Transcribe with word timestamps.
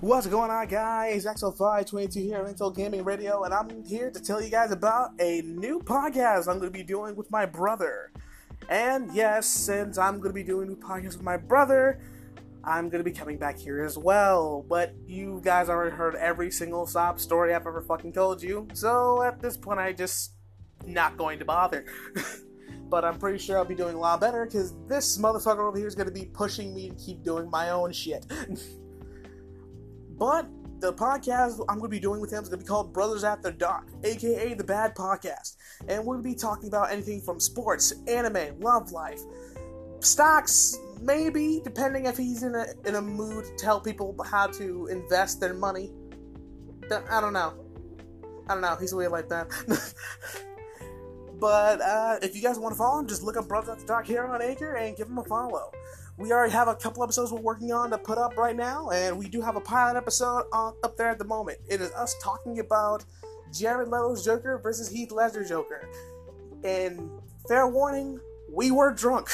What's 0.00 0.26
going 0.26 0.50
on, 0.50 0.66
guys? 0.66 1.24
XL522 1.24 2.14
here 2.16 2.38
on 2.38 2.52
Intel 2.52 2.74
Gaming 2.74 3.04
Radio, 3.04 3.44
and 3.44 3.54
I'm 3.54 3.82
here 3.84 4.10
to 4.10 4.20
tell 4.20 4.42
you 4.42 4.50
guys 4.50 4.70
about 4.70 5.12
a 5.18 5.40
new 5.42 5.80
podcast 5.80 6.40
I'm 6.48 6.58
going 6.58 6.70
to 6.72 6.78
be 6.78 6.82
doing 6.82 7.16
with 7.16 7.30
my 7.30 7.46
brother. 7.46 8.12
And 8.68 9.14
yes, 9.14 9.46
since 9.46 9.96
I'm 9.96 10.16
going 10.18 10.30
to 10.30 10.34
be 10.34 10.42
doing 10.42 10.66
a 10.66 10.70
new 10.72 10.76
podcast 10.76 11.14
with 11.16 11.22
my 11.22 11.38
brother, 11.38 12.00
I'm 12.64 12.90
going 12.90 13.02
to 13.02 13.10
be 13.10 13.16
coming 13.16 13.38
back 13.38 13.58
here 13.58 13.82
as 13.82 13.96
well. 13.96 14.66
But 14.68 14.94
you 15.06 15.40
guys 15.42 15.70
already 15.70 15.96
heard 15.96 16.16
every 16.16 16.50
single 16.50 16.86
sob 16.86 17.18
story 17.18 17.54
I've 17.54 17.66
ever 17.66 17.80
fucking 17.80 18.12
told 18.12 18.42
you, 18.42 18.68
so 18.74 19.22
at 19.22 19.40
this 19.40 19.56
point, 19.56 19.80
I 19.80 19.92
just 19.94 20.32
not 20.84 21.16
going 21.16 21.38
to 21.38 21.46
bother. 21.46 21.86
but 22.90 23.06
I'm 23.06 23.18
pretty 23.18 23.38
sure 23.38 23.56
I'll 23.56 23.64
be 23.64 23.74
doing 23.74 23.94
a 23.94 24.00
lot 24.00 24.20
better 24.20 24.44
because 24.44 24.74
this 24.86 25.16
motherfucker 25.16 25.66
over 25.66 25.78
here 25.78 25.86
is 25.86 25.94
going 25.94 26.08
to 26.08 26.12
be 26.12 26.26
pushing 26.26 26.74
me 26.74 26.90
to 26.90 26.94
keep 26.96 27.22
doing 27.22 27.48
my 27.48 27.70
own 27.70 27.90
shit. 27.92 28.26
But 30.18 30.46
the 30.80 30.92
podcast 30.92 31.60
I'm 31.68 31.78
going 31.78 31.90
to 31.90 31.96
be 31.96 32.00
doing 32.00 32.20
with 32.20 32.32
him 32.32 32.42
is 32.42 32.48
going 32.48 32.60
to 32.60 32.64
be 32.64 32.68
called 32.68 32.92
Brothers 32.92 33.24
After 33.24 33.50
Dark, 33.50 33.88
aka 34.04 34.54
The 34.54 34.64
Bad 34.64 34.94
Podcast. 34.94 35.56
And 35.88 36.04
we're 36.04 36.16
to 36.16 36.22
be 36.22 36.34
talking 36.34 36.68
about 36.68 36.92
anything 36.92 37.20
from 37.20 37.40
sports, 37.40 37.92
anime, 38.06 38.60
love 38.60 38.92
life, 38.92 39.20
stocks, 40.00 40.76
maybe, 41.00 41.60
depending 41.64 42.06
if 42.06 42.16
he's 42.16 42.42
in 42.42 42.54
a, 42.54 42.66
in 42.86 42.96
a 42.96 43.02
mood 43.02 43.44
to 43.44 43.56
tell 43.56 43.80
people 43.80 44.14
how 44.30 44.46
to 44.48 44.86
invest 44.86 45.40
their 45.40 45.54
money. 45.54 45.90
I 47.10 47.20
don't 47.20 47.32
know. 47.32 47.54
I 48.48 48.52
don't 48.52 48.60
know. 48.60 48.76
He's 48.78 48.94
weird 48.94 49.12
like 49.12 49.28
that. 49.30 49.48
but 51.44 51.82
uh, 51.82 52.16
if 52.22 52.34
you 52.34 52.40
guys 52.40 52.58
want 52.58 52.72
to 52.72 52.78
follow 52.78 53.00
him, 53.00 53.06
just 53.06 53.22
look 53.22 53.36
up 53.36 53.46
Brothers 53.46 53.68
After 53.68 53.84
Dark 53.84 54.06
here 54.06 54.24
on 54.24 54.40
Anchor 54.40 54.76
and 54.76 54.96
give 54.96 55.08
him 55.08 55.18
a 55.18 55.24
follow 55.24 55.70
we 56.16 56.32
already 56.32 56.52
have 56.52 56.68
a 56.68 56.74
couple 56.74 57.02
episodes 57.02 57.32
we're 57.32 57.40
working 57.40 57.72
on 57.72 57.90
to 57.90 57.98
put 57.98 58.18
up 58.18 58.36
right 58.36 58.54
now, 58.54 58.90
and 58.90 59.18
we 59.18 59.28
do 59.28 59.40
have 59.40 59.56
a 59.56 59.60
pilot 59.60 59.96
episode 59.96 60.44
on, 60.52 60.74
up 60.84 60.96
there 60.96 61.08
at 61.08 61.18
the 61.18 61.24
moment. 61.24 61.58
It 61.68 61.80
is 61.80 61.90
us 61.92 62.14
talking 62.22 62.60
about 62.60 63.04
Jared 63.52 63.88
Leto's 63.88 64.24
Joker 64.24 64.58
versus 64.62 64.88
Heath 64.88 65.10
Ledger's 65.10 65.48
Joker. 65.48 65.88
And 66.62 67.10
fair 67.48 67.66
warning, 67.66 68.20
we 68.48 68.70
were 68.70 68.92
drunk. 68.92 69.28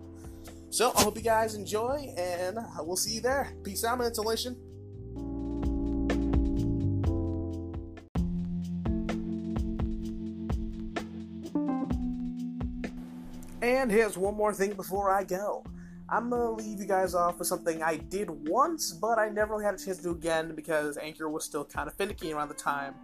so 0.70 0.92
I 0.94 1.02
hope 1.02 1.16
you 1.16 1.22
guys 1.22 1.54
enjoy, 1.54 2.12
and 2.16 2.58
we'll 2.80 2.96
see 2.96 3.14
you 3.14 3.20
there. 3.22 3.54
Peace 3.64 3.82
out, 3.84 4.00
insulation. 4.02 4.56
And 13.62 13.92
here's 13.92 14.18
one 14.18 14.34
more 14.34 14.52
thing 14.52 14.72
before 14.72 15.08
I 15.08 15.22
go. 15.22 15.64
I'm 16.08 16.28
gonna 16.28 16.50
leave 16.50 16.80
you 16.80 16.84
guys 16.84 17.14
off 17.14 17.38
with 17.38 17.46
something 17.46 17.80
I 17.80 17.96
did 17.96 18.28
once, 18.28 18.92
but 18.92 19.20
I 19.20 19.28
never 19.28 19.52
really 19.52 19.64
had 19.64 19.74
a 19.74 19.78
chance 19.78 19.98
to 19.98 20.02
do 20.02 20.10
again 20.10 20.56
because 20.56 20.98
Anchor 20.98 21.30
was 21.30 21.44
still 21.44 21.64
kind 21.64 21.88
of 21.88 21.94
finicky 21.94 22.32
around 22.32 22.48
the 22.48 22.54
time. 22.54 22.94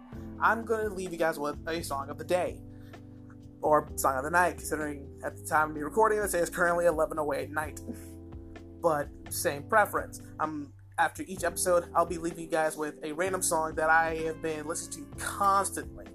I'm 0.41 0.65
gonna 0.65 0.93
leave 0.93 1.13
you 1.13 1.17
guys 1.17 1.39
with 1.39 1.57
a 1.65 1.81
song 1.81 2.09
of 2.09 2.17
the 2.17 2.25
day. 2.25 2.59
Or 3.61 3.89
song 3.95 4.17
of 4.17 4.25
the 4.25 4.29
night, 4.29 4.57
considering 4.57 5.07
at 5.23 5.37
the 5.37 5.43
time 5.43 5.69
of 5.69 5.75
me 5.77 5.81
recording 5.81 6.19
this, 6.19 6.33
it's 6.33 6.49
currently 6.49 6.85
11.08 6.85 7.43
at 7.43 7.51
night. 7.51 7.81
but 8.81 9.07
same 9.29 9.63
preference. 9.63 10.21
I'm 10.41 10.73
after 10.97 11.23
each 11.25 11.45
episode, 11.45 11.85
I'll 11.95 12.05
be 12.05 12.17
leaving 12.17 12.41
you 12.41 12.47
guys 12.47 12.75
with 12.75 12.95
a 13.03 13.13
random 13.13 13.41
song 13.41 13.75
that 13.75 13.89
I 13.89 14.15
have 14.25 14.41
been 14.41 14.67
listening 14.67 15.07
to 15.09 15.15
constantly. 15.23 16.05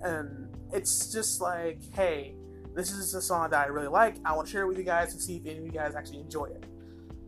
And 0.00 0.56
it's 0.72 1.12
just 1.12 1.40
like, 1.40 1.80
hey, 1.92 2.36
this 2.76 2.90
is 2.92 3.14
a 3.14 3.22
song 3.22 3.50
that 3.50 3.66
I 3.66 3.68
really 3.68 3.88
like. 3.88 4.16
I 4.24 4.34
want 4.34 4.46
to 4.46 4.52
share 4.52 4.62
it 4.62 4.68
with 4.68 4.76
you 4.76 4.84
guys 4.84 5.14
to 5.14 5.20
see 5.20 5.36
if 5.36 5.46
any 5.46 5.58
of 5.58 5.64
you 5.64 5.72
guys 5.72 5.94
actually 5.94 6.20
enjoy 6.20 6.44
it. 6.44 6.64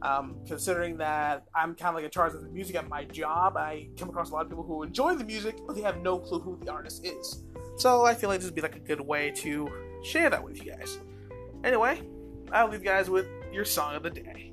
Um, 0.03 0.37
considering 0.47 0.99
that 0.99 1.47
I'm 1.57 1.75
kind 1.75 1.89
of 1.89 1.95
like 1.97 2.05
in 2.05 2.11
charge 2.11 2.35
of 2.35 2.43
the 2.43 2.51
music 2.51 2.77
at 2.77 2.89
my 2.89 3.05
job, 3.05 3.57
I 3.57 3.89
come 3.99 4.11
across 4.11 4.31
a 4.31 4.35
lot 4.35 4.45
of 4.45 4.51
people 4.51 4.63
who 4.63 4.83
enjoy 4.83 5.15
the 5.15 5.25
music, 5.25 5.59
but 5.67 5.75
they 5.75 5.83
have 5.83 6.03
no 6.03 6.19
clue 6.19 6.39
who 6.39 6.59
the 6.63 6.71
artist 6.71 7.05
is. 7.05 7.45
So 7.79 8.05
I 8.05 8.15
feel 8.15 8.29
like 8.29 8.41
this 8.41 8.47
would 8.47 8.55
be 8.55 8.61
like 8.61 8.77
a 8.77 8.81
good 8.81 9.01
way 9.01 9.31
to 9.37 9.69
share 10.05 10.29
that 10.31 10.45
with 10.45 10.63
you 10.63 10.71
guys. 10.71 10.99
Anyway, 11.65 12.03
I'll 12.53 12.69
leave 12.69 12.81
you 12.81 12.87
guys 12.87 13.09
with 13.09 13.27
your 13.51 13.65
song 13.65 13.97
of 13.97 14.03
the 14.03 14.11
day. 14.11 14.53